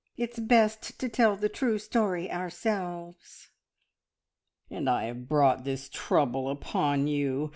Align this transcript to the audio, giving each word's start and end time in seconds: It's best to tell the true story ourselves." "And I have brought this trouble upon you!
It's 0.17 0.39
best 0.39 0.99
to 0.99 1.07
tell 1.07 1.35
the 1.35 1.47
true 1.47 1.77
story 1.77 2.31
ourselves." 2.31 3.51
"And 4.67 4.89
I 4.89 5.03
have 5.03 5.29
brought 5.29 5.63
this 5.63 5.89
trouble 5.89 6.49
upon 6.49 7.05
you! 7.05 7.49